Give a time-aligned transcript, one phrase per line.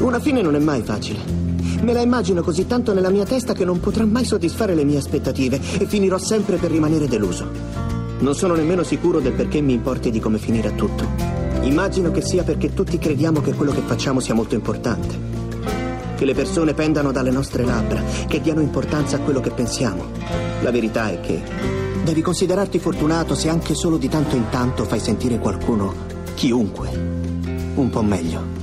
[0.00, 1.20] Una fine non è mai facile.
[1.82, 4.96] Me la immagino così tanto nella mia testa che non potrà mai soddisfare le mie
[4.96, 7.46] aspettative e finirò sempre per rimanere deluso.
[8.20, 11.06] Non sono nemmeno sicuro del perché mi importi di come finirà tutto.
[11.60, 15.18] Immagino che sia perché tutti crediamo che quello che facciamo sia molto importante.
[16.16, 20.06] Che le persone pendano dalle nostre labbra, che diano importanza a quello che pensiamo.
[20.62, 21.42] La verità è che
[22.04, 25.92] devi considerarti fortunato se anche solo di tanto in tanto fai sentire qualcuno,
[26.34, 26.88] chiunque,
[27.74, 28.59] un po' meglio.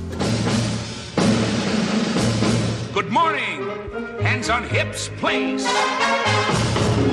[4.38, 5.64] Hands on hips, please.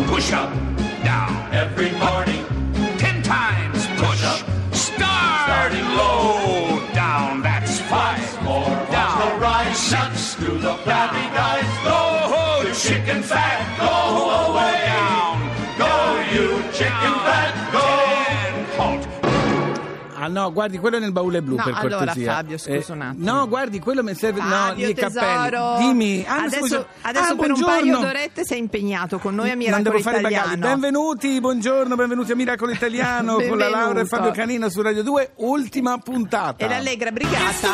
[0.06, 0.54] Push up,
[1.04, 1.34] down.
[1.52, 2.46] Every morning,
[3.00, 4.24] Ten times push.
[4.24, 4.46] up.
[4.72, 5.50] Start.
[5.50, 6.86] Starting low.
[6.94, 7.42] Down.
[7.42, 8.22] That's five.
[8.44, 9.18] more Down.
[9.18, 9.76] watch the rise.
[9.76, 10.36] Six.
[10.36, 13.55] To the flabby guys, Go, The chicken fat,
[20.26, 22.34] Ah no, guardi, quello è nel baule blu No, per allora, cortesia.
[22.34, 23.32] Fabio, scusa un attimo.
[23.32, 25.50] No, guardi, quello mi serve no, Fabio, i capelli.
[25.52, 25.78] tesoro.
[25.78, 26.26] Dimmi.
[26.28, 26.86] Ah, adesso scusa.
[27.02, 27.92] adesso Ah, per un buongiorno.
[27.92, 30.42] paio d'orette sei impegnato con noi a Miracolo devo fare i bagagli.
[30.54, 30.68] Italiano.
[30.68, 33.70] Benvenuti, buongiorno, benvenuti a Miracolo Italiano con la.
[33.70, 36.66] Laura e Fabio Canino su Radio 2, ultima puntata.
[36.66, 37.70] E l'Allegra Brigata.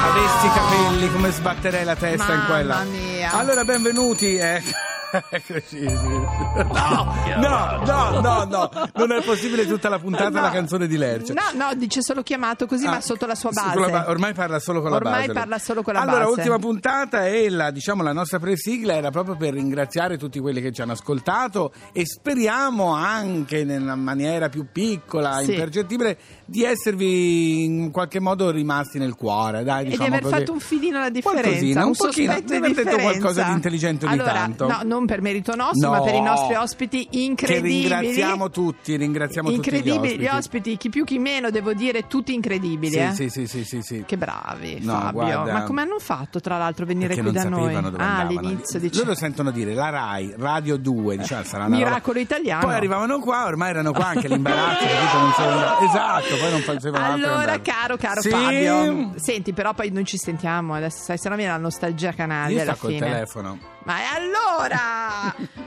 [0.00, 2.82] Avessi i capelli, come sbatterei la testa in Mamma quella.
[2.84, 3.32] mia.
[3.32, 4.36] Allora, benvenuti.
[4.36, 4.62] eh.
[5.30, 5.80] Eccoci.
[5.82, 10.40] No, no, no, no, no, non è possibile tutta la puntata No.
[10.42, 11.32] la canzone di Lercio.
[11.32, 13.78] No, no, dice solo chiamato così, Ah, ma sotto la sua sì, base.
[13.78, 15.32] la ba- ormai parla solo con la Ormai base.
[15.32, 16.30] parla solo con la allora, base.
[16.32, 20.72] ultima puntata e la, diciamo, la nostra presigla era proprio per ringraziare tutti quelli che
[20.72, 25.52] ci hanno ascoltato e speriamo anche nella maniera più piccola, Sì.
[25.52, 29.64] impercettibile, di esservi in qualche modo rimasti nel cuore.
[29.64, 30.34] Dai, e di diciamo aver così.
[30.34, 34.04] fatto un filino la differenza, Qualcosina, un un pochino, di aver detto qualcosa di intelligente
[34.06, 34.66] ogni allora, tanto.
[34.66, 35.96] No, non per merito nostro, No.
[35.96, 37.80] ma per i nostri ospiti incredibili.
[37.88, 40.76] ringraziamo tutti, ringraziamo incredibili, tutti gli ospiti.
[40.76, 42.92] chi più chi meno, devo dire, tutti incredibili.
[42.92, 43.12] Sì, eh.
[43.12, 44.02] sì, sì, sì, sì, sì.
[44.06, 45.10] Che bravi, No, Fabio.
[45.12, 47.74] guarda- Ma come hanno fatto, tra l'altro, a venire qui da noi?
[47.74, 48.20] ah, andavano.
[48.20, 52.64] all'inizio dice Loro sentono dire la RAI, Radio 2, diciamo, sarà una roba- Miracolo italiano.
[52.66, 55.84] Poi arrivavano qua, ormai erano qua anche l'imbarazzo, capito?
[55.84, 58.30] Esatto, poi non facevano Allora, caro, caro Sì?
[58.30, 62.60] Fabio, senti, però poi non ci sentiamo adesso, sai, se no viene la nostalgia canale
[62.60, 63.06] alla sto col fine.
[63.10, 63.58] telefono.
[63.84, 64.04] Ma e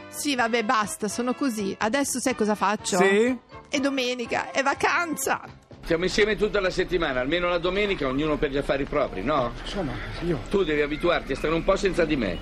[0.10, 1.76] sì, vabbè, basta, sono così.
[1.78, 2.98] Adesso sai cosa faccio?
[2.98, 3.38] Sì?
[3.70, 5.42] È domenica, è vacanza.
[5.84, 9.52] Siamo insieme tutta la settimana, almeno la domenica, ognuno per gli affari propri, no?
[9.62, 10.40] Insomma, io.
[10.50, 12.38] Tu devi abituarti a stare un po' senza di me.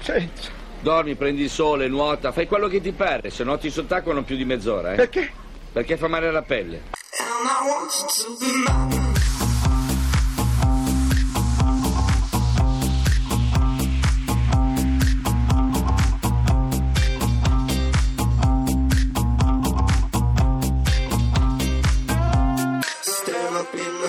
[0.00, 0.48] Senti,
[0.80, 4.36] Dormi, prendi il sole, nuota, fai quello che ti pare, se no ti sottacquano più
[4.36, 4.96] di mezz'ora, eh?
[4.96, 5.32] perché?
[5.72, 6.82] Perché fa male alla pelle.
[7.88, 8.93] Stand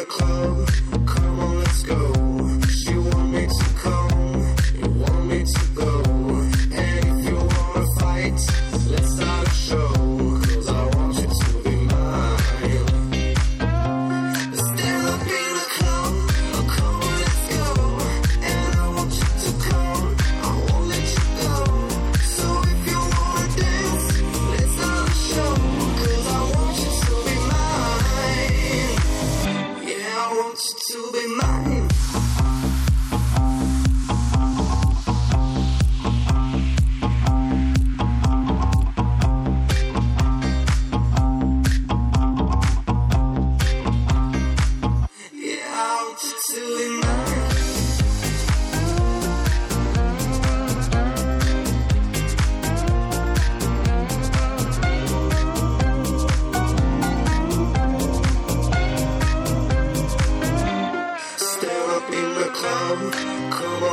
[0.07, 0.69] club,
[1.05, 2.14] come on, let's go.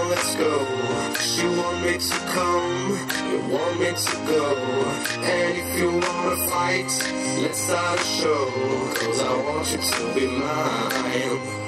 [0.08, 0.52] Let's go.
[1.42, 2.98] You want make it come.
[3.30, 4.44] You want make it go.
[5.22, 6.90] And if you want a fight
[7.42, 8.44] let's start a show.
[8.94, 11.61] Cause I want you to be mine.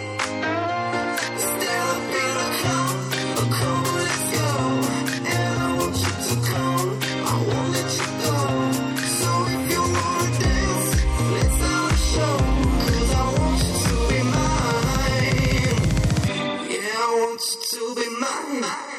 [18.43, 18.94] Be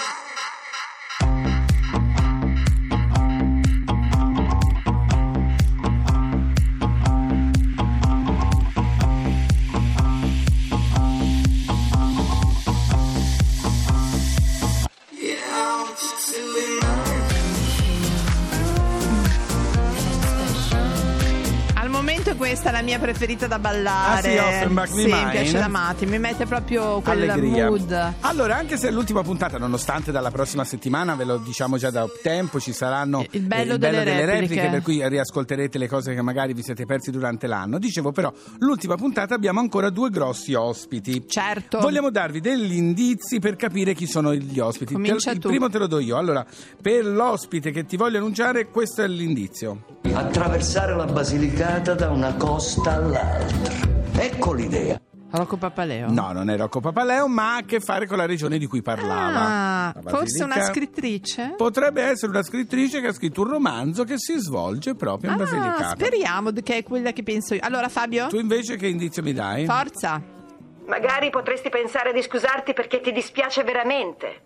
[22.36, 24.20] questa è la mia preferita da ballare.
[24.20, 27.68] Ah, sì, Offenbach, Sì, mi piace da matti, mi mette proprio quel Allegria.
[27.68, 28.14] mood.
[28.22, 32.08] Allora, anche se è l'ultima puntata, nonostante dalla prossima settimana, ve lo diciamo già da
[32.22, 34.26] tempo, ci saranno Il bello eh, delle repliche.
[34.26, 37.78] repliche, per cui riascolterete le cose che magari vi siete persi durante l'anno.
[37.80, 41.26] Dicevo però, l'ultima puntata abbiamo ancora due grossi ospiti.
[41.28, 41.80] Certo.
[41.80, 44.94] Vogliamo darvi degli indizi per capire chi sono gli ospiti.
[44.94, 45.48] Comincia Te- il tu.
[45.50, 46.18] primo te lo do io.
[46.18, 46.46] Allora,
[46.82, 49.94] per l'ospite che ti voglio annunciare, questo è l'indizio.
[50.14, 53.74] Attraversare la Basilicata da una costa all'altra.
[54.18, 55.00] Ecco l'idea.
[55.30, 56.10] Rocco Papaleo.
[56.10, 58.82] No, non è Rocco Papaleo, ma ha a che fare con la regione di cui
[58.82, 59.94] parlava.
[59.94, 61.54] Ah, forse una scrittrice?
[61.56, 65.40] Potrebbe essere una scrittrice che ha scritto un romanzo che si svolge proprio in Ah,
[65.40, 65.90] Basilicata.
[65.90, 67.60] speriamo che è quella che penso io.
[67.64, 68.26] Allora, Fabio?
[68.28, 69.66] Tu invece che indizio mi dai?
[69.66, 70.20] Forza.
[70.88, 74.42] Magari potresti pensare di scusarti perché ti dispiace veramente.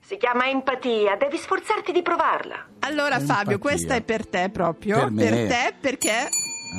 [0.00, 2.66] Si chiama empatia, devi sforzarti di provarla.
[2.80, 3.34] Allora, Empatia.
[3.34, 4.98] Fabio, questa è per te proprio.
[4.98, 5.46] Per me.
[5.48, 6.28] te perché.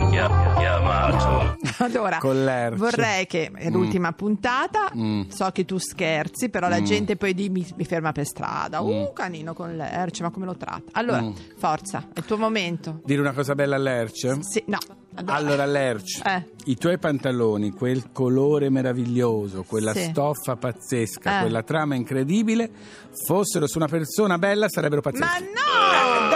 [0.09, 1.55] Chiamato.
[1.79, 2.77] Allora, Con l'erce.
[2.77, 4.91] vorrei che è l'ultima puntata.
[4.95, 5.29] Mm.
[5.29, 8.81] So che tu scherzi, però la gente poi di- mi, mi ferma per strada.
[8.81, 8.85] Mm.
[8.87, 10.91] Uh, canino con l'erce, ma come lo tratta?
[10.93, 11.23] Allora,
[11.57, 12.99] forza, è il tuo momento.
[13.03, 14.37] Dire una cosa bella all'Erce?
[14.41, 14.77] Sì, no.
[15.25, 16.45] Allora, Lerch, Eh.
[16.65, 20.03] i tuoi pantaloni, quel colore meraviglioso, quella Sì.
[20.03, 21.41] stoffa pazzesca, Eh.
[21.41, 22.69] quella trama incredibile,
[23.25, 25.25] fossero su una persona bella sarebbero pazzeschi.
[25.25, 26.26] Ma no!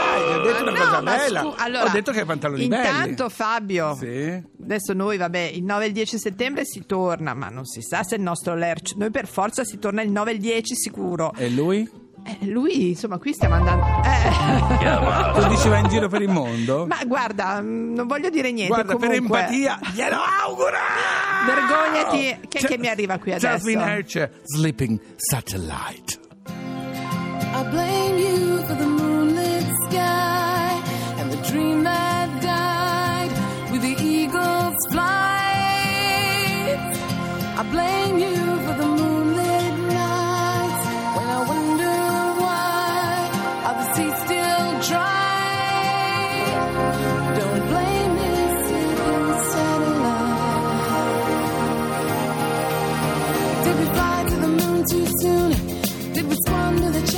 [1.04, 1.40] Bella.
[1.42, 3.30] scu- allora, Ho detto che hai pantaloni intanto, belli.
[3.30, 4.44] Fabio, Sì.
[4.64, 8.04] adesso noi, vabbè, il 9 e il 10 settembre si torna, ma non si sa
[8.04, 8.94] se il nostro Lerch.
[8.96, 11.34] Noi per forza si torna il 9 e il 10 sicuro.
[11.36, 11.90] E lui?
[12.24, 13.84] Eh, lui, insomma, qui stiamo andando.
[14.04, 15.40] Eh.
[15.42, 16.86] Tu dici va in giro per il mondo?
[16.86, 18.72] Ma guarda, mm, non voglio dire niente.
[18.74, 19.40] Guarda, per comunque.
[19.40, 20.78] empatia, glielo auguro!
[21.48, 22.48] Vergognati.
[22.48, 23.48] Chi è che mi arriva qui adesso?
[23.48, 26.20] Jasmine Hercher, Sleeping Satellite.
[27.54, 30.41] I blame you for the moonlit sky
[44.82, 44.90] Did
[53.80, 55.52] we fly to the moon too soon?
[56.14, 57.11] Did we squander the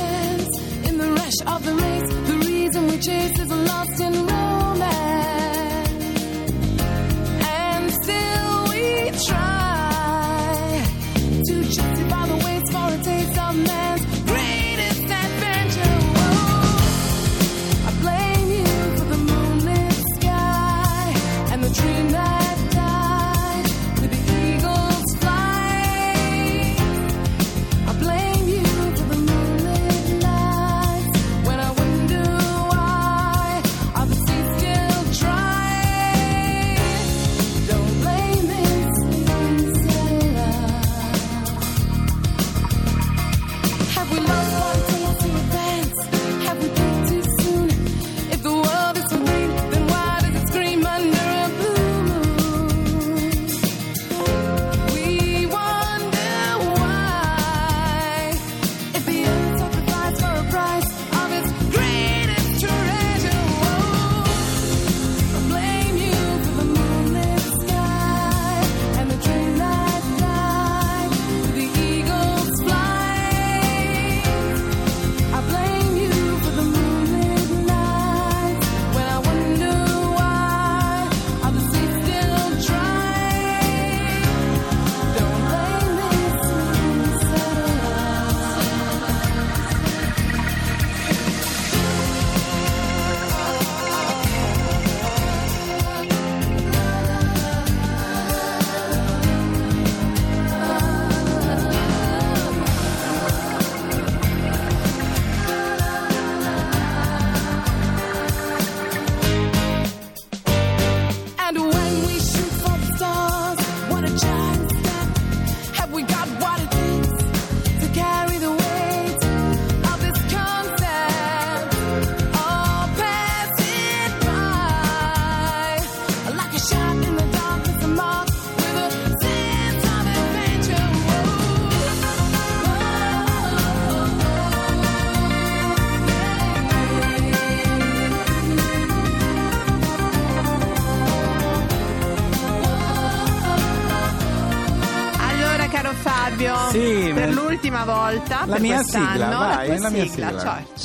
[146.24, 149.90] Fabio, Sì, per ma- l'ultima volta, La per mia quest'anno, sigla, vai, la tua la
[149.90, 150.40] mia sigla, sigla.
[150.40, 150.80] certo.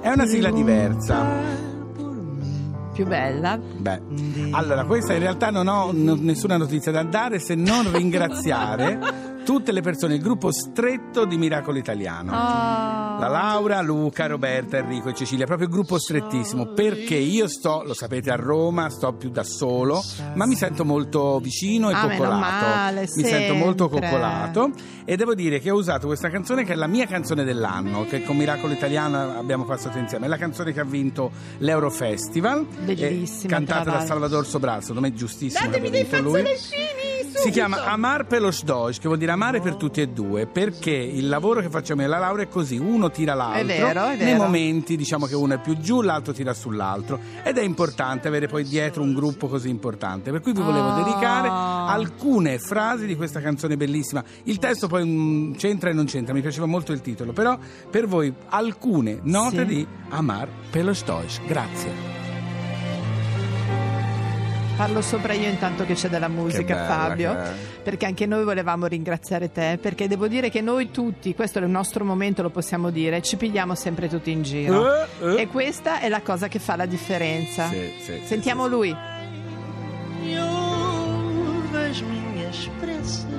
[0.00, 1.62] È una sigla diversa.
[2.92, 3.58] più bella.
[3.58, 4.00] Beh,
[4.52, 8.98] allora questa in realtà non ho n- nessuna notizia da dare se non ringraziare
[9.44, 12.32] tutte le persone, il gruppo stretto di Miracolo Italiano.
[12.32, 13.18] Oh.
[13.20, 17.94] La Laura, Luca, Roberta, Enrico e Cecilia, proprio il gruppo strettissimo, perché io sto, lo
[17.94, 20.02] sapete, a Roma, sto più da solo,
[20.34, 22.38] ma mi sento molto vicino e Ah, coccolato.
[22.66, 24.70] male, mi sento molto coccolato
[25.04, 28.24] e devo dire che ho usato questa canzone che è la mia canzone dell'anno, che
[28.24, 30.26] con Miracolo Italiano abbiamo passato insieme.
[30.26, 34.04] È la canzone che ha vinto l'Eurofestival, Bellissima, eh, cantata da.
[34.04, 35.66] Salvador Sobral, secondo me è giustissimo.
[35.68, 36.83] Datemi dei fazzolettini,
[37.44, 41.28] Si chiama Amar pelos dois, che vuol dire amare per tutti e due, perché il
[41.28, 44.16] lavoro che facciamo io e la Laura è così, uno tira l'altro, È vero, è
[44.16, 44.42] nei vero.
[44.44, 48.64] momenti diciamo che uno è più giù, l'altro tira sull'altro ed è importante avere poi
[48.64, 51.02] dietro un gruppo così importante, per cui vi volevo Oh.
[51.02, 54.22] dedicare alcune frasi di questa canzone bellissima.
[54.44, 57.58] Il testo poi mm, c'entra e non c'entra, mi piaceva molto il titolo, però
[57.90, 59.64] per voi alcune note Sì.
[59.66, 61.40] di Amar pelos dois.
[61.46, 62.13] Grazie.
[64.76, 67.52] Parlo sopra io intanto che c'è della musica, bella Fabio, è.
[67.82, 71.68] perché anche noi volevamo ringraziare te, perché devo dire che noi tutti, questo è il
[71.68, 74.92] nostro momento, lo possiamo dire, ci pigliamo sempre tutti in giro.
[74.92, 75.40] Eh, eh.
[75.42, 77.68] E questa è la cosa che fa la differenza.
[77.68, 78.66] Sì, sì, sì, Sentiamo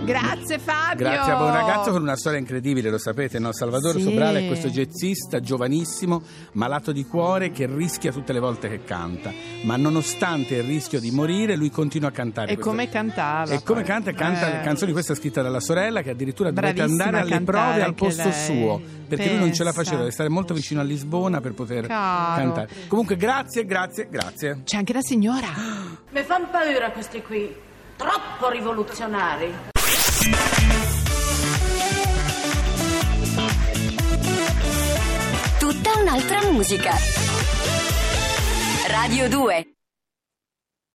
[0.06, 1.06] Grazie Fabio.
[1.08, 3.52] Grazie a un ragazzo con una storia incredibile, lo sapete, no?
[3.54, 4.04] Salvatore Sì.
[4.06, 6.22] Sobral è questo jazzista giovanissimo,
[6.54, 9.32] malato di cuore, che rischia tutte le volte che canta,
[9.64, 12.52] ma nonostante il rischio di morire, lui continua a cantare.
[12.52, 13.54] E questa- come cantava.
[13.54, 14.64] E come canta, canta Eh.
[14.64, 18.34] canzoni, questa è scritta dalla sorella che addirittura Bravissima andare alle prove al posto lei.
[18.34, 19.82] suo, perché lui non ce la Pensa.
[19.84, 22.42] faceva, deve stare molto vicino a Lisbona per poter Caro.
[22.42, 22.70] cantare.
[22.88, 24.62] Comunque grazie, grazie, grazie.
[24.66, 25.48] C'è anche la signora.
[26.12, 27.54] Mi fanno paura questi qui,
[27.96, 29.54] troppo rivoluzionari.
[35.60, 36.92] Tutta un'altra musica.
[38.88, 39.75] Radio 2